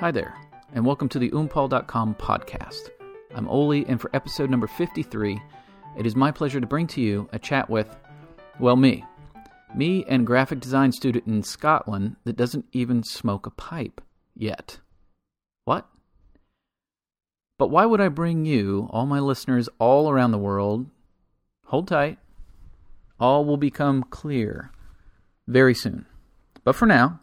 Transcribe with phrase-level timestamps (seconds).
[0.00, 0.34] Hi there,
[0.72, 2.88] and welcome to the oompaul.com podcast.
[3.34, 5.38] I'm Olie, and for episode number 53,
[5.98, 7.94] it is my pleasure to bring to you a chat with,
[8.58, 9.04] well, me.
[9.74, 14.00] Me and graphic design student in Scotland that doesn't even smoke a pipe
[14.34, 14.78] yet.
[15.66, 15.86] What?
[17.58, 20.86] But why would I bring you, all my listeners all around the world?
[21.66, 22.18] Hold tight.
[23.20, 24.72] All will become clear
[25.46, 26.06] very soon.
[26.64, 27.20] But for now,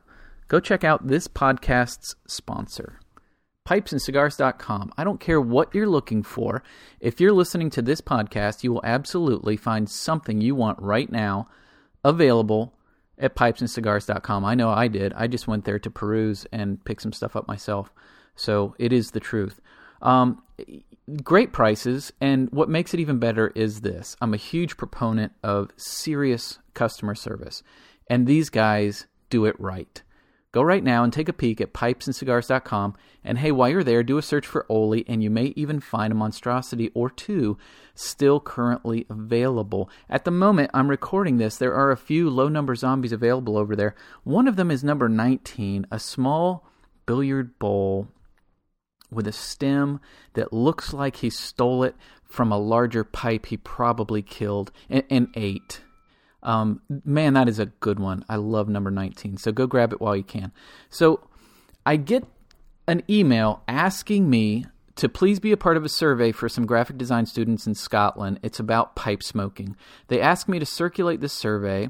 [0.48, 3.00] go check out this podcast's sponsor,
[3.68, 4.93] pipesandcigars.com.
[4.97, 6.64] I don't care what you're looking for.
[7.00, 11.50] If you're listening to this podcast, you will absolutely find something you want right now
[12.04, 12.74] available
[13.18, 14.46] at pipesandcigars.com.
[14.46, 15.14] I know I did.
[15.14, 17.91] I just went there to peruse and pick some stuff up myself.
[18.36, 19.60] So it is the truth.
[20.02, 20.43] Um,
[21.24, 25.71] great prices, and what makes it even better is this I'm a huge proponent of
[25.75, 27.64] serious customer service,
[28.10, 30.02] and these guys do it right.
[30.57, 32.95] Go right now and take a peek at pipesandcigars.com.
[33.23, 36.11] And hey, while you're there, do a search for Olie, and you may even find
[36.11, 37.59] a monstrosity or two
[37.94, 39.88] still currently available.
[40.09, 43.75] At the moment I'm recording this, there are a few low number zombies available over
[43.75, 43.94] there.
[44.23, 46.67] One of them is number 19, a small
[47.05, 48.08] billiard bowl
[49.11, 49.99] with a stem
[50.33, 55.27] that looks like he stole it from a larger pipe he probably killed and, and
[55.36, 55.81] ate.
[56.43, 58.23] Um, man, that is a good one.
[58.30, 59.38] I love number 19.
[59.38, 60.52] So go grab it while you can.
[60.89, 61.21] So
[61.85, 62.25] I get
[62.88, 64.65] an email asking me
[64.95, 68.39] to please be a part of a survey for some graphic design students in Scotland.
[68.41, 69.75] It's about pipe smoking.
[70.08, 71.89] They asked me to circulate this survey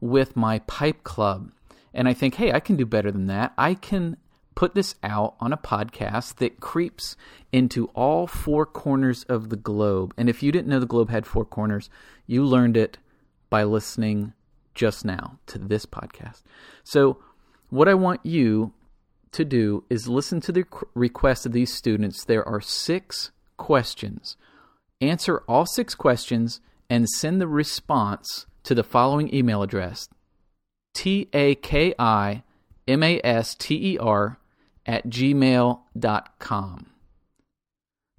[0.00, 1.50] with my pipe club.
[1.92, 3.52] And I think, hey, I can do better than that.
[3.56, 4.16] I can
[4.54, 7.16] put this out on a podcast that creeps
[7.52, 10.14] into all four corners of the globe.
[10.16, 11.90] And if you didn't know the globe had four corners,
[12.26, 12.98] you learned it
[13.56, 14.34] by listening
[14.74, 16.42] just now to this podcast.
[16.84, 17.16] So,
[17.70, 18.74] what I want you
[19.32, 22.22] to do is listen to the request of these students.
[22.22, 24.36] There are six questions.
[25.00, 30.06] Answer all six questions and send the response to the following email address
[30.92, 32.42] T A K I
[32.86, 34.38] M A S T E R
[34.84, 36.86] at gmail.com.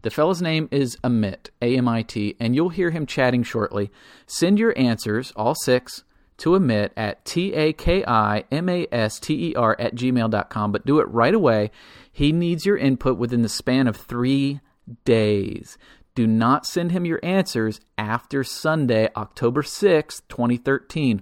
[0.08, 3.92] The fellow's name is Amit, A M I T, and you'll hear him chatting shortly.
[4.26, 6.06] Send your answers, all six,
[6.38, 10.72] to Amit at T A K I M A S T E R at gmail.com,
[10.72, 11.72] but do it right away.
[12.10, 14.62] He needs your input within the span of three
[15.04, 15.78] days.
[16.16, 21.22] Do not send him your answers after Sunday, October 6th, 2013.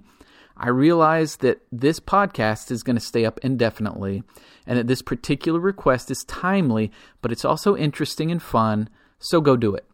[0.56, 4.22] I realize that this podcast is going to stay up indefinitely
[4.66, 6.90] and that this particular request is timely,
[7.20, 9.84] but it's also interesting and fun, so go do it.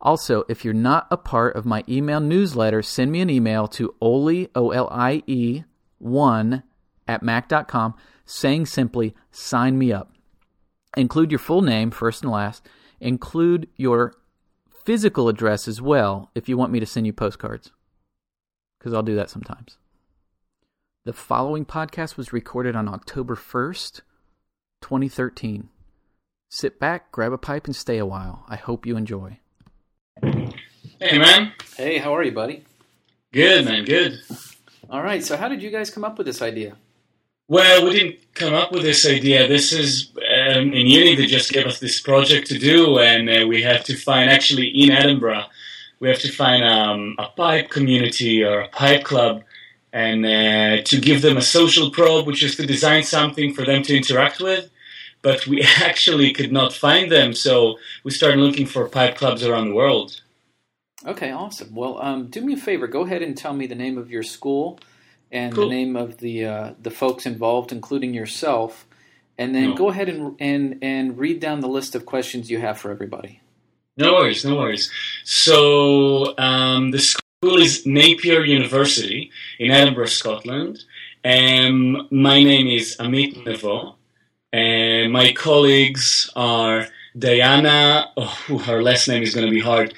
[0.00, 3.94] Also, if you're not a part of my email newsletter, send me an email to
[4.00, 5.64] Oli, O-L-I-E,
[5.98, 6.62] 1
[7.08, 7.94] at mac.com
[8.26, 10.12] saying simply, sign me up.
[10.96, 12.68] Include your full name, first and last.
[13.00, 14.14] Include your
[14.84, 17.70] physical address as well if you want me to send you postcards,
[18.78, 19.78] because I'll do that sometimes.
[21.04, 24.02] The following podcast was recorded on October 1st,
[24.82, 25.68] 2013.
[26.48, 28.44] Sit back, grab a pipe, and stay a while.
[28.48, 29.40] I hope you enjoy.
[30.22, 31.54] Hey, man.
[31.76, 32.62] Hey, how are you, buddy?
[33.32, 33.84] Good, man.
[33.84, 34.20] Good.
[34.90, 35.24] All right.
[35.24, 36.76] So, how did you guys come up with this idea?
[37.48, 39.48] Well, we didn't come up with this idea.
[39.48, 41.16] This is um, in uni.
[41.16, 44.68] They just gave us this project to do, and uh, we have to find actually
[44.68, 45.46] in Edinburgh.
[45.98, 49.42] We have to find um, a pipe community or a pipe club
[49.92, 53.82] and uh, to give them a social probe, which is to design something for them
[53.84, 54.70] to interact with.
[55.22, 59.68] But we actually could not find them, so we started looking for pipe clubs around
[59.68, 60.20] the world.
[61.06, 61.74] Okay, awesome.
[61.74, 62.86] Well, um, do me a favor.
[62.86, 64.78] Go ahead and tell me the name of your school
[65.32, 65.68] and Cool.
[65.68, 68.86] the name of the uh, the folks involved, including yourself,
[69.36, 69.74] and then No.
[69.74, 73.40] go ahead and and and read down the list of questions you have for everybody.
[73.96, 74.90] No worries, no worries.
[75.24, 76.98] So um, the
[77.44, 80.84] school is Napier University in Edinburgh, Scotland.
[81.24, 83.96] Um, my name is Amit Nevo.
[84.52, 86.86] And my colleagues are
[87.18, 89.92] Diana, oh, her last name is going to be hard,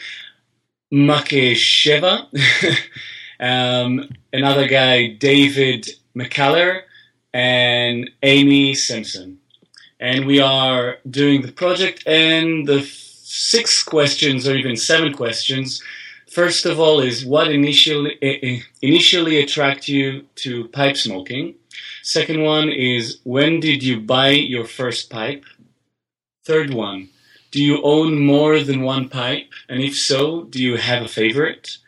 [0.90, 2.28] Makesheva.
[3.40, 6.84] um, another guy, David McCallar,
[7.34, 9.38] and Amy Simpson.
[10.00, 15.82] And we are doing the project, and the six questions, or even seven questions.
[16.30, 21.54] First of all, is what initially eh, initially attract you to pipe smoking?
[22.02, 25.44] Second one is when did you buy your first pipe?
[26.44, 27.08] Third one,
[27.50, 29.50] do you own more than one pipe?
[29.68, 31.78] And if so, do you have a favorite?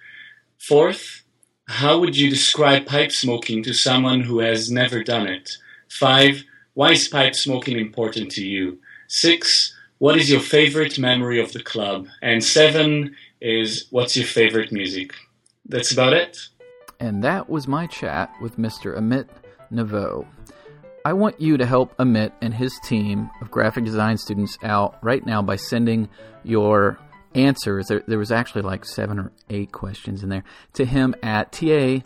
[0.58, 1.22] Fourth,
[1.68, 5.50] how would you describe pipe smoking to someone who has never done it?
[5.88, 6.44] Five,
[6.74, 8.78] Why is pipe smoking important to you?
[9.08, 12.06] Six, what is your favorite memory of the club?
[12.22, 15.14] And seven is, what's your favorite music?
[15.66, 16.38] That's about it.
[17.00, 18.96] And that was my chat with Mr.
[18.96, 19.28] Amit
[19.72, 20.26] Nevo.
[21.04, 25.24] I want you to help Amit and his team of graphic design students out right
[25.24, 26.08] now by sending
[26.42, 26.98] your
[27.34, 27.86] answers.
[27.86, 30.44] There, there was actually like seven or eight questions in there
[30.74, 32.04] to him at T A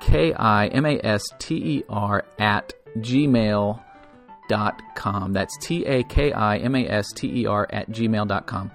[0.00, 3.87] K I M A S T E R at gmail.com.
[4.48, 8.70] That's T A K I M A S T E R at gmail.com.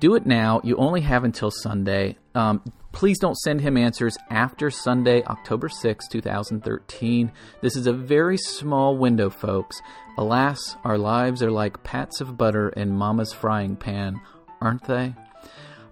[0.00, 0.60] Do it now.
[0.64, 2.16] You only have until Sunday.
[2.34, 2.62] Um,
[2.92, 7.30] please don't send him answers after Sunday, October 6, 2013.
[7.60, 9.80] This is a very small window, folks.
[10.16, 14.20] Alas, our lives are like pats of butter in Mama's frying pan,
[14.60, 15.14] aren't they?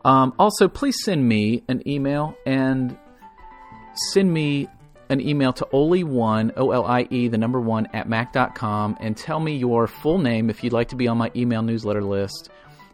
[0.04, 2.96] Um, also, please send me an email and
[4.12, 4.68] send me
[5.08, 9.40] an email to Olie1, O L I E, the number one, at Mac.com, and tell
[9.40, 12.50] me your full name if you'd like to be on my email newsletter list.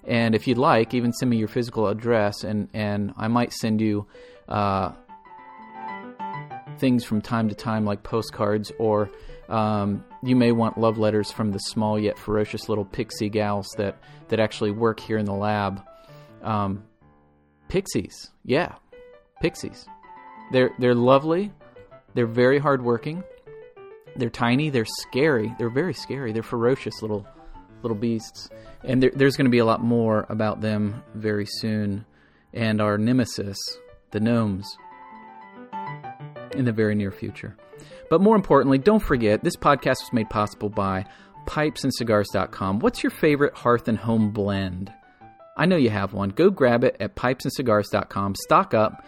[0.06, 3.80] And if you'd like, even send me your physical address, and, and I might send
[3.80, 4.06] you
[4.48, 4.92] uh,
[6.78, 9.10] things from time to time, like postcards, or
[9.48, 13.98] um, you may want love letters from the small yet ferocious little pixie gals that,
[14.28, 15.82] that actually work here in the lab.
[16.42, 16.84] Um,
[17.68, 18.74] pixies, yeah,
[19.40, 19.86] pixies.
[20.52, 21.52] They're they're lovely.
[22.14, 23.24] They're very hardworking.
[24.16, 24.70] They're tiny.
[24.70, 25.54] They're scary.
[25.58, 26.32] They're very scary.
[26.32, 27.26] They're ferocious little
[27.82, 28.48] little beasts.
[28.82, 32.06] And there, there's going to be a lot more about them very soon.
[32.52, 33.58] And our nemesis,
[34.12, 34.66] the gnomes,
[36.54, 37.56] in the very near future.
[38.10, 41.04] But more importantly, don't forget this podcast was made possible by
[41.46, 42.78] pipesandcigars.com.
[42.78, 44.92] What's your favorite hearth and home blend?
[45.56, 46.30] I know you have one.
[46.30, 48.34] Go grab it at pipesandcigars.com.
[48.36, 49.04] Stock up,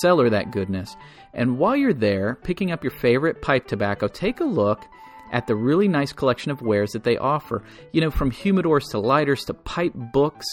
[0.00, 0.96] cellar that goodness.
[1.34, 4.84] And while you're there, picking up your favorite pipe tobacco, take a look
[5.32, 7.62] at the really nice collection of wares that they offer.
[7.92, 10.46] You know, from humidors to lighters to pipe books.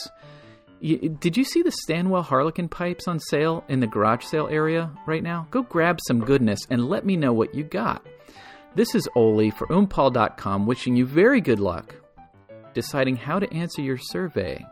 [0.80, 4.92] You, did you see the Stanwell Harlequin pipes on sale in the garage sale area
[5.06, 5.48] right now?
[5.52, 8.06] Go grab some goodness and let me know what you got.
[8.76, 11.96] This is Olie for oompaul.com wishing you very good luck
[12.74, 14.66] deciding how to answer your survey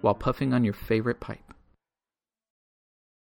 [0.00, 1.45] while puffing on your favorite pipe.